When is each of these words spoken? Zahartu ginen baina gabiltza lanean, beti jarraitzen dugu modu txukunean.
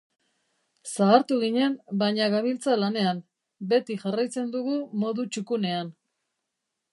Zahartu 0.91 1.35
ginen 1.43 1.75
baina 1.99 2.29
gabiltza 2.35 2.77
lanean, 2.85 3.19
beti 3.75 3.99
jarraitzen 4.05 4.49
dugu 4.57 4.79
modu 5.05 5.29
txukunean. 5.37 5.95